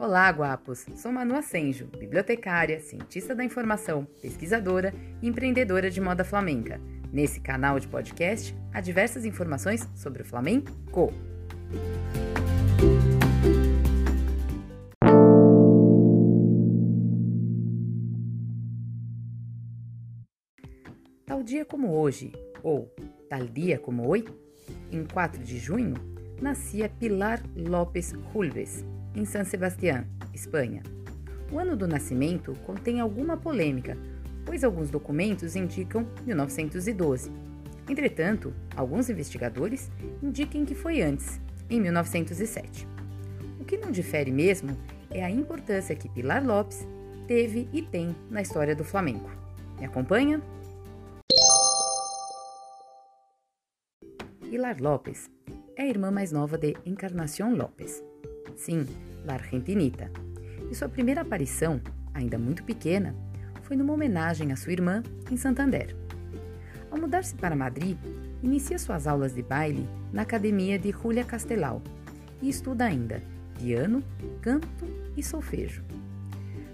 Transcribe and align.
Olá, 0.00 0.30
guapos! 0.30 0.86
Sou 0.94 1.10
Manu 1.10 1.34
Asenjo, 1.34 1.86
bibliotecária, 1.86 2.78
cientista 2.78 3.34
da 3.34 3.42
informação, 3.42 4.06
pesquisadora 4.22 4.94
e 5.20 5.26
empreendedora 5.26 5.90
de 5.90 6.00
moda 6.00 6.22
flamenca. 6.22 6.80
Nesse 7.12 7.40
canal 7.40 7.80
de 7.80 7.88
podcast, 7.88 8.56
há 8.72 8.80
diversas 8.80 9.24
informações 9.24 9.88
sobre 9.96 10.22
o 10.22 10.24
flamenco. 10.24 10.70
Tal 21.26 21.42
dia 21.42 21.64
como 21.64 21.92
hoje, 21.92 22.30
ou 22.62 22.88
tal 23.28 23.48
dia 23.48 23.80
como 23.80 24.08
hoje, 24.08 24.26
em 24.92 25.04
4 25.04 25.42
de 25.42 25.58
junho, 25.58 26.17
nascia 26.40 26.88
Pilar 26.88 27.42
López 27.56 28.14
Julves, 28.32 28.84
em 29.14 29.24
San 29.24 29.44
Sebastián, 29.44 30.04
Espanha. 30.32 30.82
O 31.50 31.58
ano 31.58 31.76
do 31.76 31.88
nascimento 31.88 32.54
contém 32.64 33.00
alguma 33.00 33.36
polêmica, 33.36 33.96
pois 34.44 34.62
alguns 34.62 34.90
documentos 34.90 35.56
indicam 35.56 36.06
1912. 36.24 37.32
Entretanto, 37.88 38.52
alguns 38.76 39.08
investigadores 39.08 39.90
indicam 40.22 40.64
que 40.64 40.74
foi 40.74 41.02
antes, 41.02 41.40
em 41.68 41.80
1907. 41.80 42.86
O 43.58 43.64
que 43.64 43.76
não 43.76 43.90
difere 43.90 44.30
mesmo 44.30 44.76
é 45.10 45.24
a 45.24 45.30
importância 45.30 45.96
que 45.96 46.08
Pilar 46.08 46.44
Lopes 46.44 46.86
teve 47.26 47.68
e 47.72 47.82
tem 47.82 48.14
na 48.30 48.42
história 48.42 48.76
do 48.76 48.84
Flamengo. 48.84 49.30
Me 49.78 49.86
acompanha? 49.86 50.40
Pilar 54.40 54.80
Lopes 54.80 55.30
é 55.78 55.82
a 55.82 55.86
irmã 55.86 56.10
mais 56.10 56.32
nova 56.32 56.58
de 56.58 56.76
Encarnación 56.84 57.54
Lopes. 57.54 58.02
Sim, 58.56 58.84
La 59.24 59.34
Argentinita. 59.34 60.10
E 60.68 60.74
sua 60.74 60.88
primeira 60.88 61.20
aparição, 61.20 61.80
ainda 62.12 62.36
muito 62.36 62.64
pequena, 62.64 63.14
foi 63.62 63.76
numa 63.76 63.92
homenagem 63.92 64.50
à 64.50 64.56
sua 64.56 64.72
irmã 64.72 65.04
em 65.30 65.36
Santander. 65.36 65.94
Ao 66.90 66.98
mudar-se 66.98 67.36
para 67.36 67.54
Madrid, 67.54 67.96
inicia 68.42 68.76
suas 68.76 69.06
aulas 69.06 69.36
de 69.36 69.40
baile 69.40 69.88
na 70.12 70.22
academia 70.22 70.76
de 70.80 70.90
Julia 70.90 71.22
Castelau 71.22 71.80
e 72.42 72.48
estuda 72.48 72.84
ainda 72.84 73.22
piano, 73.56 74.02
canto 74.42 74.84
e 75.16 75.22
solfejo, 75.22 75.84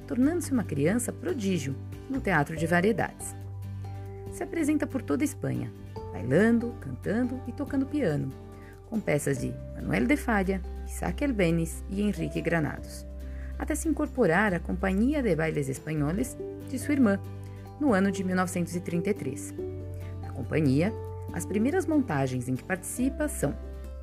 tornando-se 0.06 0.50
uma 0.50 0.64
criança 0.64 1.12
prodígio 1.12 1.76
no 2.08 2.22
teatro 2.22 2.56
de 2.56 2.66
variedades. 2.66 3.36
Se 4.32 4.42
apresenta 4.42 4.86
por 4.86 5.02
toda 5.02 5.22
a 5.22 5.26
Espanha, 5.26 5.70
bailando, 6.10 6.74
cantando 6.80 7.38
e 7.46 7.52
tocando 7.52 7.86
piano, 7.86 8.30
com 8.88 9.00
peças 9.00 9.38
de 9.38 9.54
Manuel 9.74 10.06
de 10.06 10.16
Falla, 10.16 10.60
Isaac 10.86 11.24
Elbenes 11.24 11.84
e 11.88 12.02
Henrique 12.02 12.40
Granados, 12.40 13.06
até 13.58 13.74
se 13.74 13.88
incorporar 13.88 14.54
à 14.54 14.60
Companhia 14.60 15.22
de 15.22 15.34
Bailes 15.34 15.68
Espanhóis 15.68 16.36
de 16.68 16.78
sua 16.78 16.94
irmã, 16.94 17.20
no 17.80 17.92
ano 17.92 18.10
de 18.10 18.22
1933. 18.22 19.54
Na 20.22 20.30
companhia, 20.30 20.92
as 21.32 21.44
primeiras 21.44 21.86
montagens 21.86 22.48
em 22.48 22.54
que 22.54 22.64
participa 22.64 23.28
são 23.28 23.54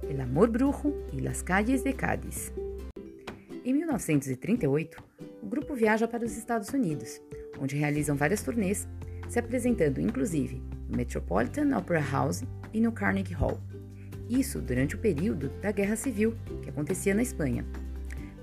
El 0.03 0.21
Amor 0.21 0.49
Brujo 0.49 0.93
e 1.13 1.21
Las 1.21 1.41
Calles 1.41 1.83
de 1.83 1.93
Cádiz. 1.93 2.51
Em 3.63 3.73
1938, 3.73 5.01
o 5.41 5.45
grupo 5.45 5.75
viaja 5.75 6.07
para 6.07 6.25
os 6.25 6.35
Estados 6.35 6.69
Unidos, 6.69 7.21
onde 7.59 7.75
realizam 7.75 8.15
várias 8.15 8.41
turnês, 8.41 8.87
se 9.29 9.39
apresentando 9.39 10.01
inclusive 10.01 10.61
no 10.89 10.97
Metropolitan 10.97 11.77
Opera 11.77 12.03
House 12.11 12.43
e 12.73 12.81
no 12.81 12.91
Carnegie 12.91 13.33
Hall. 13.33 13.59
Isso 14.31 14.61
durante 14.61 14.95
o 14.95 14.97
período 14.97 15.49
da 15.61 15.73
Guerra 15.73 15.97
Civil, 15.97 16.37
que 16.63 16.69
acontecia 16.69 17.13
na 17.13 17.21
Espanha. 17.21 17.65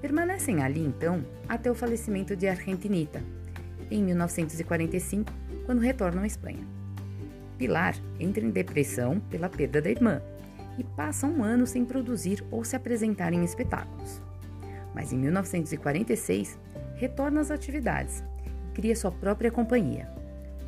Permanecem 0.03 0.63
ali 0.63 0.81
então 0.81 1.25
até 1.49 1.71
o 1.71 1.75
falecimento 1.75 2.37
de 2.37 2.47
Argentinita, 2.47 3.23
em 3.91 4.05
1945, 4.05 5.33
quando 5.65 5.81
retornam 5.81 6.25
à 6.25 6.27
Espanha. 6.27 6.63
Pilar 7.57 7.97
entra 8.21 8.45
em 8.45 8.51
depressão 8.51 9.19
pela 9.31 9.49
perda 9.49 9.81
da 9.81 9.89
irmã 9.89 10.21
e 10.77 10.85
passa 10.85 11.27
um 11.27 11.43
ano 11.43 11.67
sem 11.67 11.87
produzir 11.87 12.45
ou 12.51 12.63
se 12.65 12.77
apresentar 12.77 13.33
em 13.33 13.43
espetáculos. 13.43 14.21
Mas 14.95 15.11
em 15.11 15.17
1946 15.17 16.59
retorna 16.97 17.41
às 17.41 17.51
atividades 17.51 18.23
e 18.45 18.75
cria 18.75 18.95
sua 18.95 19.11
própria 19.11 19.51
companhia, 19.51 20.07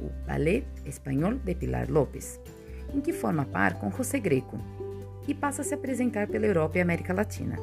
o 0.01 0.09
Ballet 0.27 0.65
Espanhol 0.87 1.35
de 1.35 1.55
Pilar 1.55 1.91
López, 1.91 2.41
em 2.95 3.03
que 3.03 3.13
forma 3.13 3.45
par 3.45 3.75
com 3.75 3.91
José 3.91 4.19
Greco, 4.19 4.59
e 5.27 5.35
passa 5.35 5.63
a 5.63 5.65
se 5.65 5.75
apresentar 5.75 6.27
pela 6.27 6.47
Europa 6.47 6.79
e 6.79 6.81
América 6.81 7.13
Latina. 7.13 7.57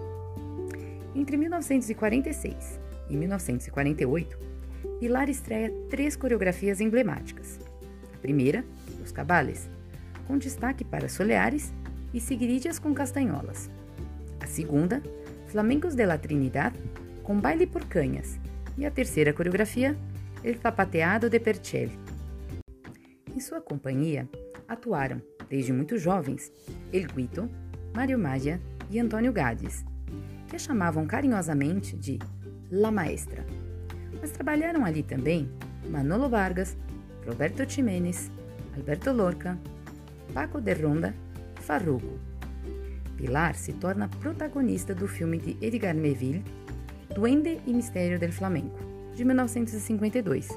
Entre 1.16 1.38
1946 1.38 2.80
e 3.10 3.18
1948, 3.18 4.38
Pilar 5.00 5.30
estreia 5.30 5.72
três 5.90 6.16
coreografias 6.16 6.82
emblemáticas. 6.82 7.60
A 8.14 8.18
primeira, 8.18 8.66
Os 9.04 9.12
Cabales, 9.12 9.70
com 10.28 10.38
destaque 10.38 10.84
para 10.84 11.08
soleares 11.08 11.72
e 12.14 12.20
seguirilhas 12.20 12.80
com 12.80 12.94
castanholas. 12.94 13.70
A 14.40 14.48
segunda, 14.48 15.02
Flamencos 15.48 15.96
de 15.96 16.06
la 16.06 16.18
Trinidad, 16.18 16.74
com 17.24 17.40
baile 17.40 17.68
por 17.68 17.86
canhas. 17.86 18.40
E 18.78 18.86
a 18.86 18.92
terceira 18.92 19.34
coreografia, 19.34 19.96
El 20.44 20.58
Zapateado 20.60 21.30
de 21.30 21.40
Perchel. 21.40 21.90
Em 23.36 23.40
sua 23.40 23.62
companhia 23.62 24.28
atuaram, 24.68 25.22
desde 25.50 25.74
muito 25.74 25.98
jovens, 25.98 26.52
El 26.92 27.08
Guito, 27.08 27.50
Mário 27.96 28.20
Magia 28.20 28.62
e 28.90 29.00
Antônio 29.00 29.32
Gades, 29.34 29.86
que 30.48 30.56
a 30.56 30.60
chamavam 30.60 31.06
carinhosamente 31.06 31.96
de 31.96 32.20
La 32.72 32.92
Maestra. 32.92 33.46
Mas 34.20 34.32
trabalharam 34.32 34.86
ali 34.86 35.04
também 35.04 35.50
Manolo 35.90 36.30
Vargas, 36.30 36.78
Roberto 37.26 37.70
Ximenes, 37.70 38.32
Alberto 38.76 39.12
Lorca, 39.12 39.58
Paco 40.34 40.62
de 40.62 40.74
Ronda 40.74 41.14
e 41.60 41.62
Farruco. 41.62 42.20
Pilar 43.16 43.56
se 43.56 43.74
torna 43.74 44.08
protagonista 44.08 44.94
do 44.94 45.08
filme 45.08 45.38
de 45.40 45.58
Edgar 45.66 45.96
Neville, 45.96 46.44
Duende 47.14 47.60
e 47.66 47.74
Mistério 47.74 48.20
del 48.20 48.32
Flamenco, 48.32 48.78
de 49.16 49.26
1952, 49.26 50.50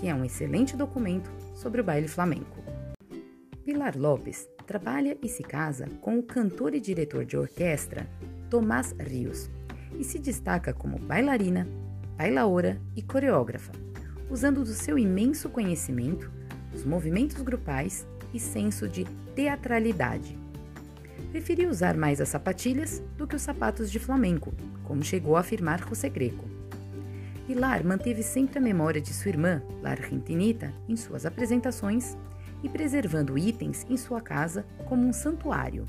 que 0.00 0.08
é 0.08 0.14
um 0.14 0.24
excelente 0.24 0.76
documento 0.76 1.30
sobre 1.54 1.80
o 1.80 1.84
baile 1.84 2.08
flamenco. 2.08 2.63
Pilar 3.64 3.96
Lopes 3.96 4.46
trabalha 4.66 5.16
e 5.22 5.28
se 5.28 5.42
casa 5.42 5.88
com 6.02 6.18
o 6.18 6.22
cantor 6.22 6.74
e 6.74 6.80
diretor 6.80 7.24
de 7.24 7.34
orquestra 7.34 8.06
Tomás 8.50 8.94
Rios 9.00 9.50
e 9.98 10.04
se 10.04 10.18
destaca 10.18 10.74
como 10.74 10.98
bailarina, 10.98 11.66
bailaora 12.14 12.78
e 12.94 13.00
coreógrafa, 13.00 13.72
usando 14.28 14.62
do 14.62 14.74
seu 14.74 14.98
imenso 14.98 15.48
conhecimento, 15.48 16.30
os 16.74 16.84
movimentos 16.84 17.40
grupais 17.40 18.06
e 18.34 18.38
senso 18.38 18.86
de 18.86 19.04
teatralidade. 19.34 20.38
Preferiu 21.30 21.70
usar 21.70 21.96
mais 21.96 22.20
as 22.20 22.28
sapatilhas 22.28 23.02
do 23.16 23.26
que 23.26 23.36
os 23.36 23.42
sapatos 23.42 23.90
de 23.90 23.98
flamenco, 23.98 24.52
como 24.84 25.02
chegou 25.02 25.36
a 25.36 25.40
afirmar 25.40 25.88
José 25.88 26.10
Greco. 26.10 26.44
Pilar 27.46 27.82
manteve 27.82 28.22
sempre 28.22 28.58
a 28.58 28.62
memória 28.62 29.00
de 29.00 29.14
sua 29.14 29.30
irmã, 29.30 29.62
La 29.80 29.92
Argentinita, 29.92 30.70
em 30.86 30.96
suas 30.96 31.24
apresentações 31.24 32.14
e 32.64 32.68
preservando 32.68 33.36
itens 33.36 33.86
em 33.90 33.96
sua 33.96 34.22
casa 34.22 34.64
como 34.86 35.06
um 35.06 35.12
santuário. 35.12 35.84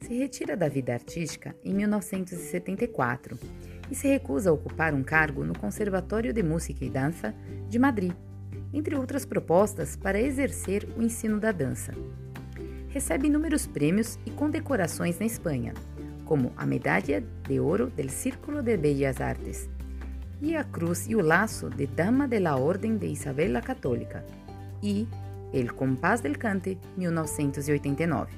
Se 0.00 0.16
retira 0.16 0.56
da 0.56 0.68
vida 0.68 0.94
artística 0.94 1.56
em 1.64 1.74
1974 1.74 3.36
e 3.90 3.94
se 3.94 4.06
recusa 4.06 4.50
a 4.50 4.52
ocupar 4.52 4.94
um 4.94 5.02
cargo 5.02 5.44
no 5.44 5.58
Conservatório 5.58 6.32
de 6.32 6.42
Música 6.42 6.84
e 6.84 6.90
Dança 6.90 7.34
de 7.68 7.78
Madrid, 7.80 8.12
entre 8.72 8.94
outras 8.94 9.26
propostas 9.26 9.96
para 9.96 10.20
exercer 10.20 10.88
o 10.96 11.02
ensino 11.02 11.40
da 11.40 11.50
dança. 11.50 11.92
Recebe 12.88 13.26
inúmeros 13.26 13.66
prêmios 13.66 14.18
e 14.24 14.30
condecorações 14.30 15.18
na 15.18 15.26
Espanha, 15.26 15.74
como 16.24 16.52
a 16.56 16.64
Medalha 16.64 17.24
de 17.48 17.58
Ouro 17.58 17.90
del 17.90 18.08
Círculo 18.08 18.62
de 18.62 18.76
Bellas 18.76 19.20
Artes 19.20 19.68
e 20.40 20.54
a 20.54 20.62
Cruz 20.62 21.06
e 21.08 21.16
o 21.16 21.20
Laço 21.20 21.68
de 21.68 21.86
Dama 21.86 22.28
de 22.28 22.38
la 22.38 22.56
Orden 22.56 22.96
de 22.96 23.06
Isabel 23.06 23.52
la 23.52 23.62
Católica 23.62 24.24
e 24.82 25.08
El 25.52 25.72
Compás 25.72 26.20
del 26.20 26.38
Cante 26.38 26.78
1989, 26.96 28.32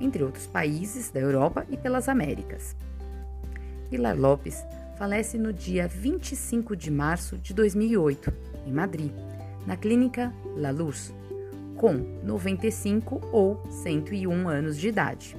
entre 0.00 0.22
outros 0.22 0.46
países 0.46 1.10
da 1.10 1.20
Europa 1.20 1.66
e 1.70 1.76
pelas 1.76 2.08
Américas. 2.08 2.76
Pilar 3.90 4.18
Lopes 4.18 4.64
falece 4.98 5.38
no 5.38 5.52
dia 5.52 5.86
25 5.86 6.76
de 6.76 6.90
março 6.90 7.36
de 7.36 7.52
2008, 7.52 8.32
em 8.66 8.72
Madrid, 8.72 9.12
na 9.66 9.76
clínica 9.76 10.32
La 10.56 10.70
Luz, 10.70 11.12
com 11.76 11.92
95 12.22 13.20
ou 13.32 13.62
101 13.70 14.48
anos 14.48 14.78
de 14.78 14.88
idade. 14.88 15.36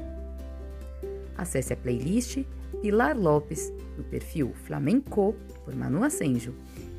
Acesse 1.38 1.74
a 1.74 1.78
playlist 1.78 2.46
Pilar 2.82 3.18
Lopes 3.18 3.74
no 3.98 4.04
perfil 4.04 4.54
Flamenco 4.54 5.36
por 5.64 5.76
Manu 5.76 6.04
Asenjo 6.04 6.54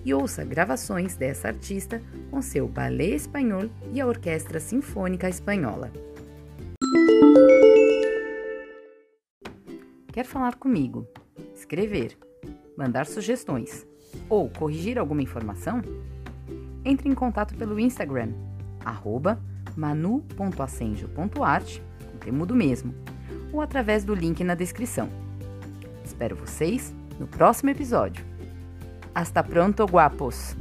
e 0.07 0.15
ouça 0.15 0.45
gravações 0.45 1.17
dessa 1.17 1.49
artista 1.49 2.01
com 2.31 2.41
seu 2.41 2.69
ballet 2.69 3.17
espanhol 3.17 3.69
e 3.93 4.01
a 4.01 4.07
Orquestra 4.07 4.61
Sinfônica 4.61 5.29
Espanhola. 5.29 5.91
Quer 10.13 10.25
falar 10.25 10.55
comigo? 10.55 11.05
Escrever 11.53 12.17
mandar 12.77 13.07
sugestões 13.07 13.87
ou 14.29 14.51
corrigir 14.51 14.99
alguma 14.99 15.23
informação, 15.23 15.81
entre 16.85 17.09
em 17.09 17.15
contato 17.15 17.57
pelo 17.57 17.81
Instagram, 17.81 18.33
arroba 18.85 19.43
manu.acenjo.arte, 19.77 21.83
mesmo, 22.55 22.95
ou 23.53 23.61
através 23.61 24.05
do 24.05 24.15
link 24.15 24.45
na 24.45 24.55
descrição. 24.55 25.09
Espero 26.05 26.37
vocês 26.37 26.95
no 27.19 27.27
próximo 27.27 27.71
episódio. 27.71 28.36
Hasta 29.17 29.43
pronto, 29.43 29.87
guapos! 29.87 30.55